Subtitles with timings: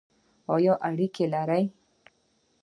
[0.53, 1.63] ایا اریګی لرئ؟